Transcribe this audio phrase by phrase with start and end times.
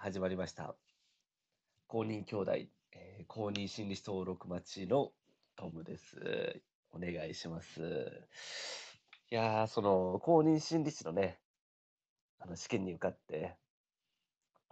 [0.00, 0.76] 始まりました。
[1.88, 2.52] 公認兄弟、
[2.92, 5.10] えー公認心理師登録待ちの
[5.56, 6.62] トムです。
[6.92, 7.80] お願いします。
[9.28, 11.40] いやー、その、公認心理師のね、
[12.38, 13.56] あの、試験に受かって、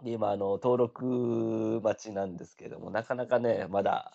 [0.01, 4.13] で今、あの、登録待ちなんですけれども、なかなかね、まだ、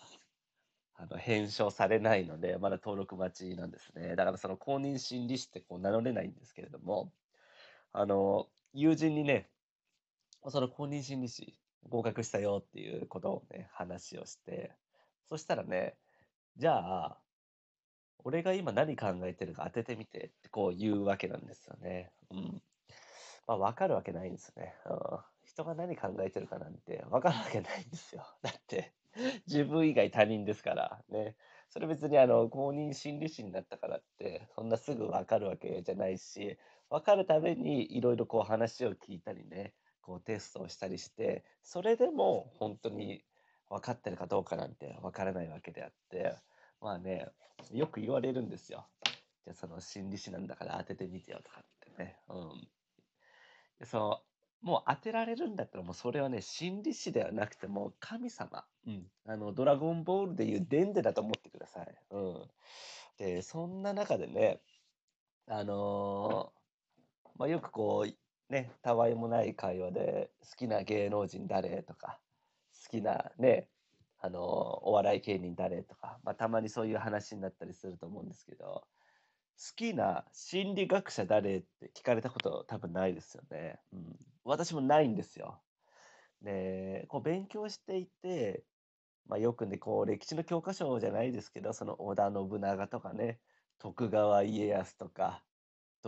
[0.95, 4.15] あの、返書されないので、まだ登録待ちなんですね。
[4.15, 7.13] だからその公認心理師ってこう名乗れないんですけれども、
[7.91, 9.52] あの、友人にね、
[10.49, 11.57] その公認心理師
[11.89, 14.71] 合格したよっていうことをね、話をして、
[15.29, 15.95] そしたらね、
[16.57, 17.19] じゃあ、
[18.23, 22.11] 俺が今何考えてるか当ててみてってこう言うわけなんですよね。
[22.31, 22.61] うん。
[23.47, 24.75] まあ、わかるわけないんですよね。
[24.85, 24.97] うん。
[25.45, 28.25] 人が何考えてるかなんてわかるわけないんですよ。
[28.41, 28.93] だって、
[29.47, 31.35] 自分以外他人ですからね。
[31.69, 36.57] それ別にあの、公認心理師になったからって、そんなすぐわかるわけじゃないし、
[36.89, 39.73] わかるためにいろいろこう話を聞いたりね、
[40.03, 43.23] こうテストをしたりして、それでも本当に
[43.69, 46.35] 分かってるかどうかなんてわからないわけであって、
[46.79, 47.27] まあね、
[47.71, 48.85] よく言われるんですよ。
[49.45, 51.65] じゃあその心理師なんだから当ててみてよとかっ
[51.95, 52.17] てね。
[52.29, 52.67] うん。
[53.79, 54.21] でその
[54.61, 58.63] もう当てられるんだったらもうそれはね、心理師ではなくてもう神様。
[58.87, 59.05] うん。
[59.25, 61.95] あの、ドラゴンボールでいうデンデだと思ってください。
[62.11, 62.47] うん。
[63.17, 64.61] で、そんな中でね、
[65.47, 68.13] あのーまあ、よくこう、
[68.49, 72.19] ね、たわいもない会話で、好きな芸能人誰とか、
[72.83, 73.69] 好きなね、
[74.19, 78.85] あのお笑い芸人誰とか、まあ、たまにそういう話になったりすると思うんですけど、好
[79.75, 83.79] きな心理学者誰って聞かれたこと多分ないですよね。
[83.91, 84.17] うん。
[84.43, 85.61] 私もないんですよ。
[86.41, 88.63] で、こう勉強していて、
[89.27, 93.39] まあ、よくね、こう歴史の教科書じゃないですけど、その織田信長とかね、
[93.79, 95.43] 徳川家康とか、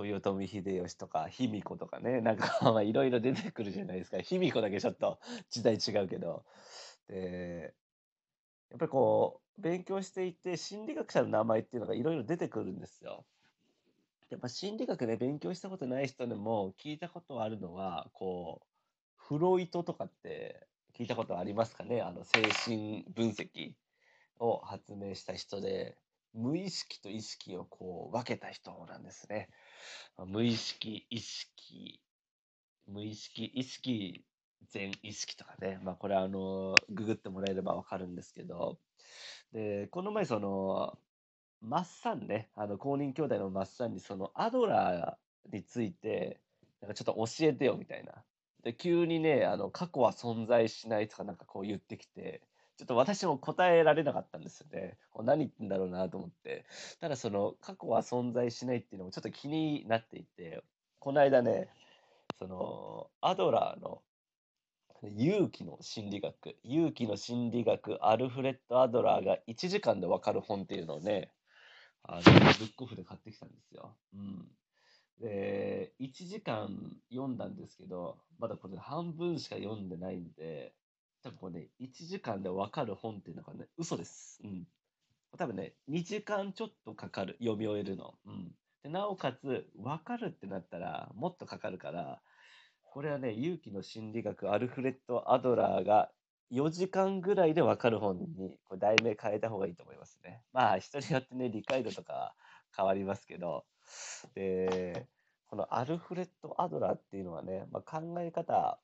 [0.03, 2.47] 豊臣秀吉とか、卑弥呼とかね、なんか
[2.83, 4.19] いろいろ出てくるじゃないですか。
[4.21, 6.45] 卑弥呼だけちょっと時代違うけど。
[7.07, 7.75] で、
[8.69, 13.27] やっぱりこう、勉強していて、心理学者の名前っていうのがいろいろ出てくるんですよ。
[14.29, 18.67] やっぱ心理学で勉強したことない人でも聞いたことあるのは、こう、
[19.15, 22.01] フロイトとかって聞いたことありますかね？
[22.01, 23.75] あの、精神分析
[24.39, 25.99] を発明した人で、
[26.35, 29.49] 無意識と意識をこう分けた人なんですね。
[30.17, 32.01] 無意識、意識、
[32.87, 34.25] 無意識、意識、
[34.67, 35.79] 全意識とかね。
[35.81, 38.77] まあこれはあの、ググってもらえればわかるんですけど。
[39.53, 40.99] で、この前その、
[41.61, 46.41] マッサンね、あの、公認兄弟のマッサンにそのアドラーについて、
[46.81, 48.25] なんかちょっと教えてよみたいな。
[48.63, 52.41] で、急にね、あの、過去は存在しないとかなんかこう言ってきて、
[52.77, 54.97] ちょっと私も答えられなかったんですよね。
[55.23, 56.65] 何言ってんだろうなと思って。
[56.99, 60.63] ただその過去は存在しないっていうのもちょっと気になっていて、
[60.99, 61.69] この間ね、
[62.37, 64.01] そのアドラーの
[65.03, 71.31] 勇気の心理学、勇気の心理学、アルフレッド・アドラーが1時間でわかる本っていうのをね、
[72.03, 73.95] あの、ブックオフで買ってきたんですよ。
[74.13, 74.47] うん。
[75.19, 76.69] で、1時間
[77.09, 80.73] 読んだんですけど、まだこれ半分しか読んでないんで、
[81.25, 84.39] 多分これね、1時間でわかる本っていうのがね、嘘です。
[84.43, 84.67] うん。
[85.35, 88.13] 多分ね、2時間ちょっとかかる、読み終えるの。
[88.25, 88.51] うん。
[88.83, 92.21] でなおかつ、わかるってなったら、もっとかかるから、
[92.83, 96.11] これはね、勇気の心理学、アルフレッド・アドラーが
[96.51, 100.43] 4時間ぐらいでわかる本に、これ題名変えた方がいいと思いますね。
[100.53, 102.35] まあ、人によってね、理解度とか
[102.77, 103.65] 変わりますけど、
[104.35, 105.07] で、
[105.47, 108.79] このアルフレッド・アドラーっていうのはね、まあ、考え方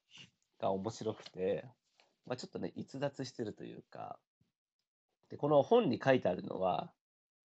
[0.60, 1.66] が面白くて、
[2.26, 4.20] まあ、ちょっとね、逸脱してるというか、
[5.30, 6.92] で、この本に書いてあるのは、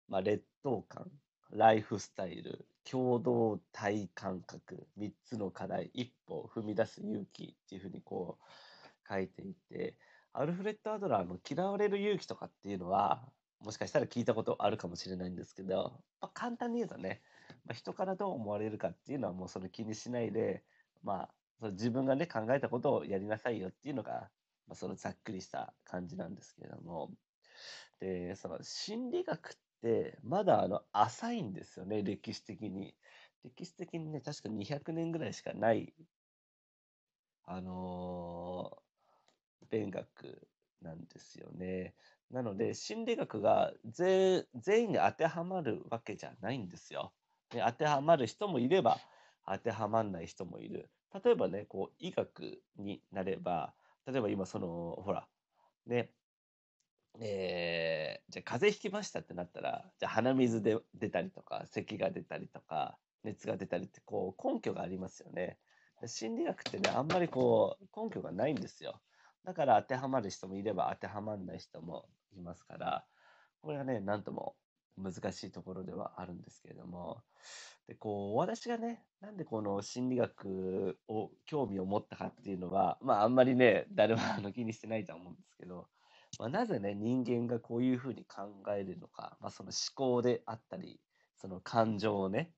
[0.09, 1.11] まあ、劣等感、
[1.51, 9.97] ライフスタイル、共同体感覚、3つの課題、一歩踏み出す勇気っていうふうにこう書いていて、
[10.33, 13.23] アルフレッド・アドラーの嫌われる勇気とかっていうのは、
[13.61, 17.23] もしかしたら聞いたことあるかもしれないんですけど、まあ、簡単に言うとね、
[17.65, 20.65] まあ、人からどう思われるかっていうのはもうその気にしないで、
[21.03, 21.29] まあ、
[21.61, 24.31] その自分がね、考えたことをやりなさいよっていうのが、
[24.73, 27.13] まあ、そのざっくりした感じなんですけれども、
[28.01, 32.97] で、その心理学ってまだあの浅いんですよね、歴史的に。
[33.45, 35.95] 歴史的にね、確か200年ぐらいしかない、
[37.45, 38.83] あのー
[39.71, 40.49] 勉学
[40.83, 41.95] なんですよね。
[42.31, 47.15] なので、心理学が全全員に当てはまるわけじゃないんですよ。
[47.51, 49.05] で当てはまる人もいれば、
[49.47, 50.91] 当てはまんない人もいる。
[51.25, 53.75] 例えばね、こう、医学になれば、
[54.07, 55.29] 例えば今その、ほら、
[55.87, 56.15] ね、
[57.21, 65.59] えーじゃあ風邪ひきましたってなったら、じゃあ鼻水で出たりとか、咳が出たりとか、熱が出たりって、こう、根拠がありますよね。
[66.07, 69.03] 心理学ってね、あんまりこう、根拠がないんですよ。
[69.45, 73.07] だから当てはまる人もいれば当てはまらない人もいますから、
[73.61, 74.57] これはね、なんとも
[74.97, 77.23] 難しいところではあるんですけれども、
[77.89, 85.89] で、こう、私がね、なんでこの心理学を興味を持ったかっていうのは、まああんまりね、誰もあの気にしてないと思うんですけど、
[86.39, 91.01] まあ、なぜね、人間がこういうふうに考えるのか、まあその思考であったり、
[91.37, 92.53] その感情をね、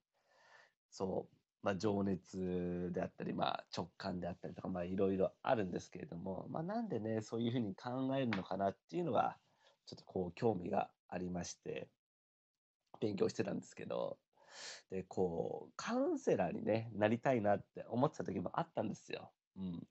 [0.91, 9.39] そう、まあ、情熱であったり、まあ、直感であったりとか、まあ、いろいろあるんですけれども、まあ、なんでね、そういうふうに考えるのかなっていうのが、
[9.87, 11.89] ちょっとこう、興味がありまして、
[13.00, 14.19] 勉強してたんですけど、
[14.91, 19.32] で、こう、カウンセラーにね、なりたいなって思ってた時もあったんですよ。
[19.56, 19.87] うん。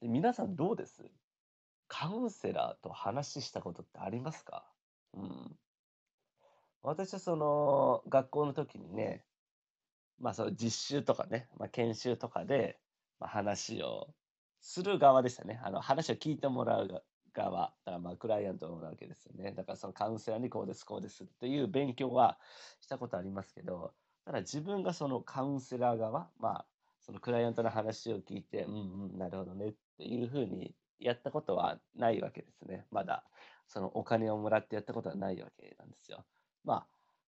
[0.00, 1.02] で、皆さんどうです？
[1.86, 4.64] カウンセラーと話したことってありますか？
[5.12, 5.58] うん。
[6.82, 9.24] 私はその、学校の時にね、
[10.18, 12.78] まあ、その実習とかね、まあ、研修とかで、
[13.20, 14.08] まあ、話を
[14.60, 15.60] する側でしたね。
[15.62, 17.04] あの、話を聞いてもらう
[17.34, 17.72] 側。
[17.84, 19.52] だからまあ、クライアントなわけですよね。
[19.52, 22.38] だからそのカウンセラーにこうです、こうですっていう勉強は
[22.80, 23.92] したことありますけど、
[24.24, 26.66] ただ自分がそのカウンセラー側、まあ、
[27.00, 32.86] そのクライアントの話を聞いて、うんうん、なるほどねっていうふうにやったことはないわけですね。
[32.90, 33.24] まだ、
[33.66, 36.24] そのお金をもらってやったことはないわけなんですよ。
[36.64, 36.86] まあ、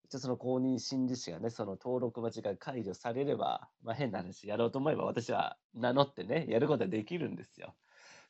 [0.10, 7.74] じゃその公認心理師がね、その登録待ちが解除されれば、まあ、変な話、やろうと思えば私は名乗ってね、やることはできるんですよ。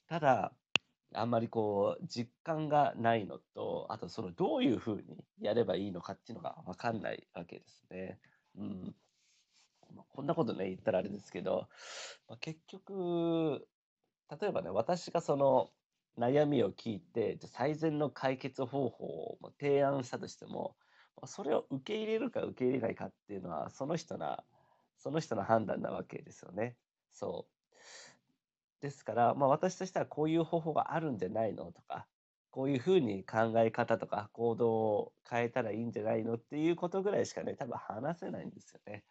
[0.07, 0.53] ただ、
[1.15, 8.19] あんまりこう、実感がないのと、あとそのどういうふうにやればいいのかっていうのがわかんないわけですね。
[8.57, 8.95] うん。
[10.09, 11.67] こんなことね、言ったらあれですけど、
[12.27, 13.67] まあ、結局、
[14.39, 15.71] 例えばね、私がその
[16.17, 19.05] 悩みを聞いて、最善の解決方法
[19.41, 20.75] を提案したとしても、
[21.25, 24.43] それを受け入れるか受け入れないかっていうのは、その人な、
[24.97, 26.77] その人の判断なわけですよね。
[27.11, 27.62] そう。
[28.83, 32.05] ですから、まあ私としてはこういう方法があるんじゃないのとか、
[32.51, 39.05] こういうふうに考え方とか行動を変えたらいいんじゃないのっていうことぐらいしかね、多分話せないんですよね。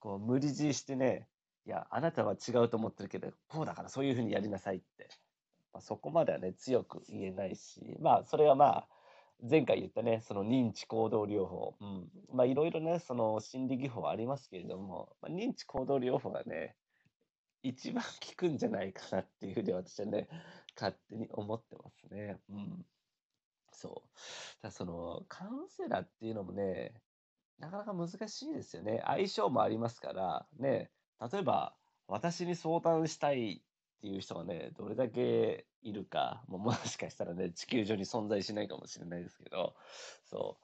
[0.00, 1.28] こう無理強いしてね、
[1.66, 5.08] いや、あなたは違うと思ってるけど、こうだからそういうふうにやりなさいって。
[5.72, 8.88] まあ、そこまではね、強く言えないし、まあそれはまあ、
[9.48, 11.76] 前回言ったね、その認知行動療法。
[11.80, 12.10] うん。
[12.32, 16.76] まあ、いろいろね、その心理技法ありますけれども、まあ、認知行動療法がね、
[17.62, 20.28] 一番効くんじゃないかなっていうふうに私はね、
[20.76, 22.40] 勝手に思ってますね。
[22.48, 22.86] うん。
[23.72, 24.62] そう。
[24.62, 26.94] だその、カウンセラーっていうのもね、
[27.58, 29.02] なかなか難しいですよね。
[29.04, 30.90] 相性もありますから、ね、
[31.32, 31.76] 例えば、
[32.08, 33.62] 私に相談したい
[33.98, 39.76] っていう人がね、どれだけいるか、も もしかしたらね、地球上に存在しないかもしれないですけど、
[40.24, 40.58] そ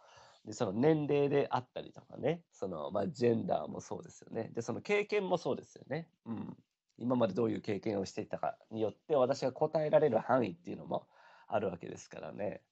[0.45, 0.47] う。
[0.47, 4.51] で、その年齢であったりとかね、その、まあ、ジェンダーもそうですよね。
[4.55, 6.09] で、その経験もそうですよね。
[6.25, 6.57] うん。
[6.99, 11.07] 今までどういう経験をしていたかによって、私が答えられる範囲っていうのも
[11.47, 12.63] あるわけですからね。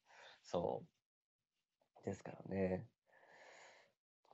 [0.43, 0.83] そ
[2.03, 2.05] う。
[2.05, 2.87] ですからね。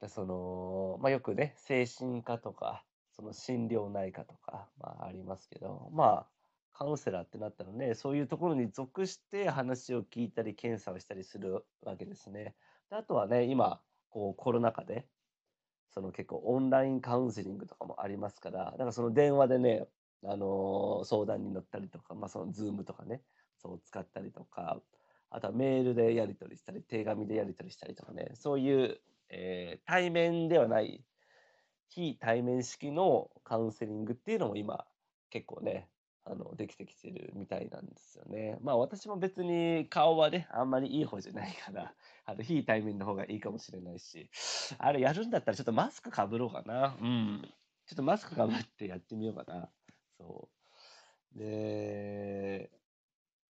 [0.01, 2.85] でその、まあ、よくね、精神科とか、
[3.15, 6.27] その心療内科とか、まあ、ありますけど、まあ、
[6.73, 12.57] カウンセラーってなったらね、そういうところに属して話を聞いたり、検査をしたりするわけですね。
[12.91, 13.81] であとはね、今、
[14.11, 15.07] こうコロナ禍で、
[15.93, 19.87] その結構オンラインカウンセリングとかもありますから、だかその電話でね、
[20.25, 23.23] あの相談に乗ったりとか、まあそのズームとかね、
[23.59, 24.81] そう使ったりとか、
[25.31, 31.05] あとはメールでやり取りしたり、手紙でやり取りしたりとかね、そういう、えー対面ではない
[31.89, 34.87] 非対面式のカウンセリングっていうのも今
[35.31, 35.89] 結構ね、
[36.25, 38.59] あの、できてきてるみたいなんですよね。
[38.63, 44.31] まあ私も別に顔はね、あんまりいい方じゃないから、 あの、非対面の方がいいかもしれないし、
[44.79, 46.97] あれやるんだったらちょっとマスクかぶろうかな。
[47.01, 47.43] うん。
[47.87, 49.71] ちょっとマスクかぶってやってみようかな。
[50.19, 50.49] そ
[51.35, 51.39] う。
[51.39, 52.71] で、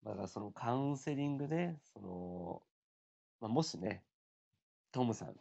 [0.03, 2.63] まあそのカウンセリングで、その、
[3.41, 4.03] まあ、もしね、
[4.91, 5.35] トムさん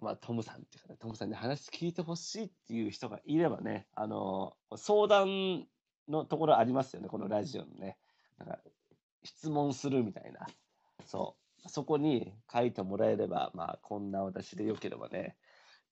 [0.00, 5.66] まあ、トムさんっていうかね、トムさんに話聞いてほしいっていう人がいればね、あの、相談
[6.08, 7.98] のところありますよね、このラジオのね。
[8.38, 8.58] なんか、
[9.22, 10.46] 質問するみたいな。
[11.06, 11.68] そう。
[11.68, 15.36] そこに書いてもらえれば、まあ、こんな私でよければね、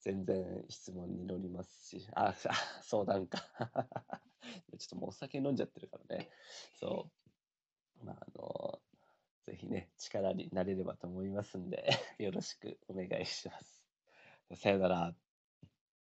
[0.00, 2.34] 全然質問に乗りますし、あ、あ
[2.82, 3.38] 相談か。
[4.78, 6.28] ちょっともうお酒飲んじゃってるからね。
[6.78, 7.08] そ
[8.02, 8.04] う。
[8.04, 8.80] まあ、あの、
[9.46, 11.88] ぜひね、力になれればと思いますんで、
[12.18, 13.82] よろしくお願いします。
[14.54, 15.14] さよなら。